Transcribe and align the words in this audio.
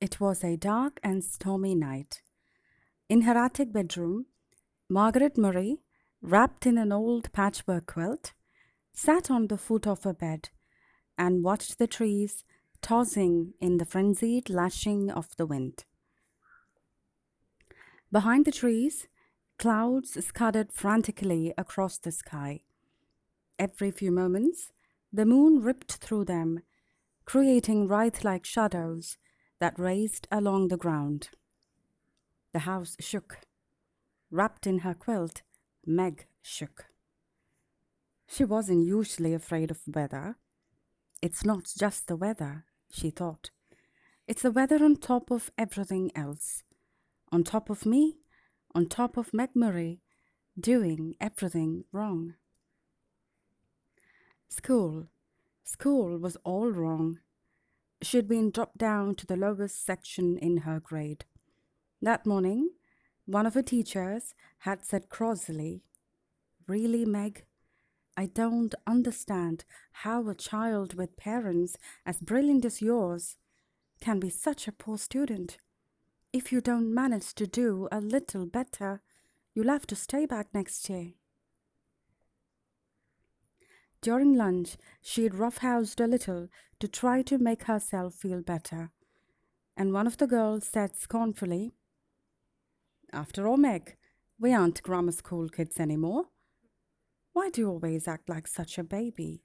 It 0.00 0.20
was 0.20 0.44
a 0.44 0.56
dark 0.56 1.00
and 1.02 1.24
stormy 1.24 1.74
night. 1.74 2.22
In 3.08 3.22
her 3.22 3.36
attic 3.36 3.72
bedroom, 3.72 4.26
Margaret 4.88 5.36
Murray, 5.36 5.78
wrapped 6.22 6.66
in 6.66 6.78
an 6.78 6.92
old 6.92 7.32
patchwork 7.32 7.86
quilt, 7.86 8.32
sat 8.92 9.28
on 9.28 9.48
the 9.48 9.58
foot 9.58 9.88
of 9.88 10.04
her 10.04 10.12
bed 10.12 10.50
and 11.16 11.42
watched 11.42 11.78
the 11.78 11.88
trees 11.88 12.44
tossing 12.80 13.54
in 13.60 13.78
the 13.78 13.84
frenzied 13.84 14.48
lashing 14.48 15.10
of 15.10 15.36
the 15.36 15.46
wind. 15.46 15.84
Behind 18.12 18.44
the 18.44 18.52
trees, 18.52 19.08
clouds 19.58 20.24
scudded 20.24 20.72
frantically 20.72 21.52
across 21.58 21.98
the 21.98 22.12
sky. 22.12 22.60
Every 23.58 23.90
few 23.90 24.12
moments, 24.12 24.70
the 25.12 25.26
moon 25.26 25.60
ripped 25.60 25.96
through 25.96 26.26
them, 26.26 26.62
creating 27.24 27.88
wraith 27.88 28.22
like 28.22 28.44
shadows 28.44 29.18
that 29.60 29.78
raced 29.78 30.26
along 30.30 30.68
the 30.68 30.76
ground. 30.76 31.30
The 32.52 32.60
house 32.60 32.96
shook. 33.00 33.38
Wrapped 34.30 34.66
in 34.66 34.80
her 34.80 34.94
quilt, 34.94 35.42
Meg 35.86 36.26
shook. 36.42 36.86
She 38.26 38.44
wasn't 38.44 38.86
usually 38.86 39.32
afraid 39.34 39.70
of 39.70 39.80
weather. 39.86 40.36
It's 41.22 41.44
not 41.44 41.72
just 41.76 42.06
the 42.06 42.16
weather, 42.16 42.64
she 42.90 43.10
thought. 43.10 43.50
It's 44.26 44.42
the 44.42 44.50
weather 44.50 44.84
on 44.84 44.96
top 44.96 45.30
of 45.30 45.50
everything 45.56 46.10
else. 46.14 46.62
On 47.32 47.42
top 47.42 47.70
of 47.70 47.86
me, 47.86 48.18
on 48.74 48.86
top 48.86 49.16
of 49.16 49.32
Meg 49.32 49.50
Murray, 49.54 50.00
doing 50.58 51.14
everything 51.20 51.84
wrong. 51.92 52.34
School. 54.48 55.08
School 55.64 56.18
was 56.18 56.36
all 56.44 56.70
wrong. 56.70 57.20
She'd 58.00 58.28
been 58.28 58.50
dropped 58.50 58.78
down 58.78 59.16
to 59.16 59.26
the 59.26 59.36
lowest 59.36 59.84
section 59.84 60.38
in 60.38 60.58
her 60.58 60.78
grade. 60.78 61.24
That 62.00 62.26
morning, 62.26 62.70
one 63.26 63.44
of 63.44 63.54
her 63.54 63.62
teachers 63.62 64.34
had 64.60 64.84
said 64.84 65.08
crossly, 65.08 65.82
Really, 66.66 67.04
Meg? 67.04 67.44
I 68.16 68.26
don't 68.26 68.74
understand 68.86 69.64
how 69.92 70.28
a 70.28 70.34
child 70.34 70.94
with 70.94 71.16
parents 71.16 71.76
as 72.04 72.20
brilliant 72.20 72.64
as 72.64 72.82
yours 72.82 73.36
can 74.00 74.20
be 74.20 74.30
such 74.30 74.68
a 74.68 74.72
poor 74.72 74.98
student. 74.98 75.58
If 76.32 76.52
you 76.52 76.60
don't 76.60 76.92
manage 76.92 77.34
to 77.34 77.46
do 77.46 77.88
a 77.90 78.00
little 78.00 78.46
better, 78.46 79.02
you'll 79.54 79.68
have 79.68 79.86
to 79.88 79.96
stay 79.96 80.26
back 80.26 80.48
next 80.52 80.88
year. 80.88 81.14
During 84.00 84.36
lunch, 84.36 84.76
she 85.02 85.24
had 85.24 85.34
roughhoused 85.34 86.00
a 86.00 86.06
little 86.06 86.48
to 86.78 86.88
try 86.88 87.22
to 87.22 87.38
make 87.38 87.64
herself 87.64 88.14
feel 88.14 88.42
better. 88.42 88.92
And 89.76 89.92
one 89.92 90.06
of 90.06 90.18
the 90.18 90.26
girls 90.26 90.66
said 90.66 90.96
scornfully, 90.96 91.72
After 93.12 93.48
all, 93.48 93.56
Meg, 93.56 93.96
we 94.38 94.52
aren't 94.52 94.82
grammar 94.82 95.12
school 95.12 95.48
kids 95.48 95.80
anymore. 95.80 96.26
Why 97.32 97.50
do 97.50 97.62
you 97.62 97.68
always 97.68 98.06
act 98.06 98.28
like 98.28 98.46
such 98.46 98.78
a 98.78 98.84
baby? 98.84 99.42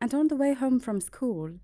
And 0.00 0.12
on 0.14 0.28
the 0.28 0.36
way 0.36 0.54
home 0.54 0.80
from 0.80 1.00
school, 1.00 1.58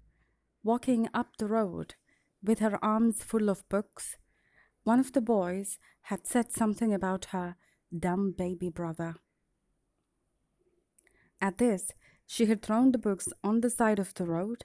walking 0.62 1.08
up 1.12 1.36
the 1.36 1.46
road 1.46 1.94
with 2.42 2.58
her 2.60 2.82
arms 2.82 3.22
full 3.22 3.48
of 3.48 3.68
books, 3.68 4.16
one 4.84 5.00
of 5.00 5.12
the 5.12 5.20
boys 5.20 5.78
had 6.02 6.26
said 6.26 6.50
something 6.50 6.92
about 6.92 7.26
her 7.26 7.56
dumb 7.96 8.34
baby 8.36 8.68
brother. 8.68 9.16
At 11.42 11.58
this, 11.58 11.92
she 12.26 12.46
had 12.46 12.62
thrown 12.62 12.92
the 12.92 12.98
books 12.98 13.28
on 13.42 13.60
the 13.60 13.68
side 13.68 13.98
of 13.98 14.14
the 14.14 14.24
road 14.24 14.64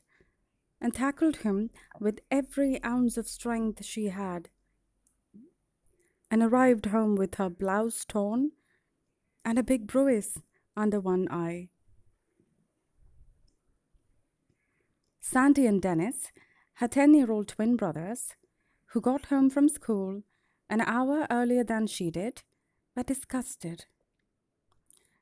and 0.79 0.93
tackled 0.93 1.37
him 1.37 1.71
with 1.99 2.21
every 2.31 2.81
ounce 2.83 3.17
of 3.17 3.27
strength 3.27 3.83
she 3.83 4.09
had, 4.09 4.49
and 6.29 6.43
arrived 6.43 6.85
home 6.85 7.15
with 7.15 7.35
her 7.35 7.49
blouse 7.49 8.05
torn 8.05 8.51
and 9.43 9.57
a 9.57 9.63
big 9.63 9.87
bruise 9.87 10.37
under 10.75 10.99
one 10.99 11.27
eye. 11.31 11.69
Sandy 15.19 15.65
and 15.65 15.81
Dennys 15.81 16.31
her 16.77 16.87
10 16.87 17.15
year 17.15 17.31
old 17.31 17.47
twin 17.47 17.75
brothers, 17.75 18.35
who 18.91 19.01
got 19.01 19.25
home 19.25 19.49
from 19.49 19.67
school 19.67 20.21
an 20.69 20.81
hour 20.81 21.25
earlier 21.31 21.63
than 21.63 21.87
she 21.87 22.11
did, 22.11 22.43
were 22.95 23.01
disgusted. 23.01 23.85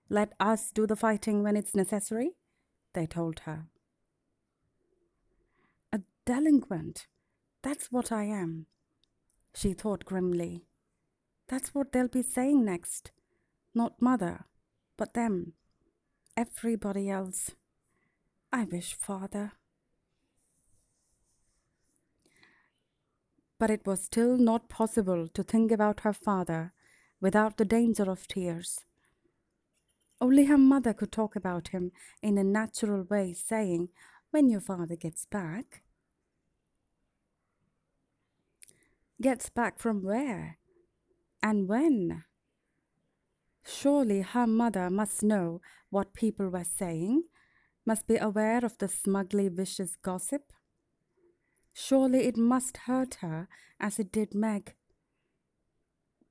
Let 0.10 0.34
us 0.40 0.70
do 0.72 0.86
the 0.86 0.96
fighting 0.96 1.42
when 1.42 1.56
it's 1.56 1.76
necessary, 1.76 2.32
they 2.94 3.08
told 3.08 3.40
her. 3.42 3.66
A 5.92 6.02
delinquent, 6.26 7.08
that's 7.64 7.92
what 7.92 8.12
I 8.12 8.26
am, 8.26 8.68
she 9.56 9.74
thought 9.74 10.06
grimly. 10.06 10.66
That's 11.48 11.74
what 11.74 11.92
they'll 11.92 12.08
be 12.08 12.22
saying 12.22 12.66
next. 12.66 13.12
Not 13.74 14.02
mother, 14.02 14.46
but 14.98 15.14
them. 15.14 15.54
Everybody 16.38 17.10
else. 17.10 17.52
I 18.52 18.64
wish 18.66 18.94
father. 18.94 19.54
But 23.58 23.70
it 23.70 23.86
was 23.86 24.04
still 24.04 24.38
not 24.38 24.70
possible 24.70 25.28
to 25.30 25.44
think 25.44 25.72
about 25.72 26.02
her 26.02 26.14
father 26.14 26.74
without 27.22 27.58
the 27.58 27.66
danger 27.66 28.10
of 28.10 28.28
tears. 28.28 28.86
Only 30.22 30.46
her 30.46 30.58
mother 30.58 30.94
could 30.94 31.12
talk 31.12 31.36
about 31.36 31.70
him 31.70 31.92
in 32.22 32.38
a 32.38 32.44
natural 32.44 33.04
way, 33.04 33.34
saying, 33.34 33.90
When 34.32 34.50
your 34.50 34.62
father 34.62 34.96
gets 34.96 35.26
back. 35.26 35.84
Gets 39.22 39.50
back 39.50 39.80
from 39.80 40.04
where? 40.04 40.58
And 41.44 41.68
when? 41.68 42.24
Surely 43.66 44.22
her 44.22 44.48
mother 44.48 44.90
must 44.90 45.24
know 45.24 45.62
what 45.90 46.14
people 46.14 46.50
were 46.50 46.64
saying, 46.64 47.24
must 47.86 48.08
be 48.08 48.18
aware 48.18 48.64
of 48.64 48.78
the 48.78 48.88
smugly 48.88 49.48
vicious 49.48 49.96
gossip. 49.96 50.52
Surely 51.74 52.20
it 52.26 52.38
must 52.38 52.78
hurt 52.78 53.16
her 53.16 53.48
as 53.80 54.00
it 54.00 54.12
did 54.12 54.34
Meg. 54.34 54.76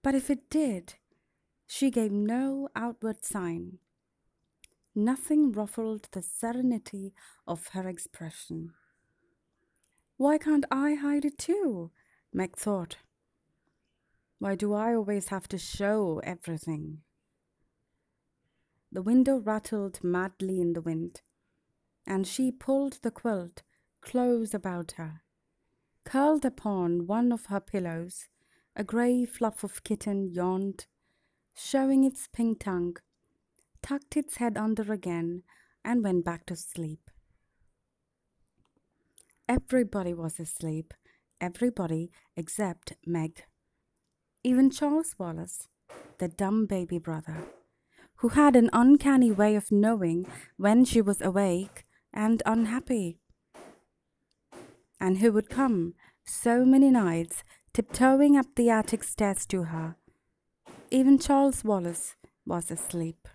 But 0.02 0.14
if 0.14 0.30
it 0.30 0.50
did, 0.50 0.94
she 1.66 1.90
gave 1.90 2.12
no 2.12 2.68
outward 2.74 3.24
sign. 3.24 3.78
Nothing 4.94 5.52
ruffled 5.52 6.08
the 6.12 6.22
serenity 6.22 7.14
of 7.46 7.68
her 7.68 7.88
expression. 7.88 8.72
Why 10.16 10.38
can't 10.38 10.64
I 10.70 10.94
hide 10.94 11.24
it 11.24 11.38
too? 11.38 11.90
Meg 12.32 12.56
thought. 12.56 12.98
Why 14.38 14.54
do 14.54 14.72
I 14.72 14.94
always 14.94 15.28
have 15.28 15.48
to 15.48 15.58
show 15.58 16.20
everything? 16.22 16.98
The 18.92 19.02
window 19.02 19.38
rattled 19.38 20.04
madly 20.04 20.60
in 20.60 20.74
the 20.74 20.80
wind, 20.80 21.22
and 22.06 22.26
she 22.26 22.52
pulled 22.52 22.98
the 23.02 23.10
quilt 23.10 23.62
close 24.00 24.54
about 24.54 24.92
her. 24.92 25.22
Curled 26.04 26.44
upon 26.44 27.06
one 27.06 27.32
of 27.32 27.46
her 27.46 27.60
pillows, 27.60 28.28
a 28.76 28.84
grey 28.84 29.24
fluff 29.24 29.64
of 29.64 29.82
kitten 29.82 30.28
yawned 30.28 30.86
showing 31.54 32.04
its 32.04 32.28
pink 32.32 32.60
tongue, 32.60 32.96
tucked 33.82 34.16
its 34.16 34.36
head 34.36 34.56
under 34.56 34.92
again, 34.92 35.42
and 35.84 36.02
went 36.02 36.24
back 36.24 36.46
to 36.46 36.56
sleep. 36.56 37.10
Everybody 39.48 40.14
was 40.14 40.40
asleep, 40.40 40.94
everybody 41.40 42.10
except 42.36 42.94
Meg. 43.06 43.44
Even 44.42 44.70
Charles 44.70 45.14
Wallace, 45.18 45.68
the 46.18 46.28
dumb 46.28 46.66
baby 46.66 46.98
brother, 46.98 47.36
who 48.16 48.30
had 48.30 48.56
an 48.56 48.70
uncanny 48.72 49.30
way 49.30 49.54
of 49.54 49.70
knowing 49.70 50.26
when 50.56 50.84
she 50.84 51.00
was 51.00 51.20
awake 51.20 51.84
and 52.12 52.42
unhappy, 52.46 53.18
and 55.00 55.18
who 55.18 55.30
would 55.32 55.50
come 55.50 55.94
so 56.24 56.64
many 56.64 56.90
nights 56.90 57.44
tiptoeing 57.74 58.36
up 58.36 58.46
the 58.56 58.70
attic 58.70 59.04
stairs 59.04 59.44
to 59.46 59.64
her 59.64 59.96
even 60.94 61.18
Charles 61.18 61.64
Wallace 61.64 62.14
was 62.46 62.70
asleep. 62.70 63.26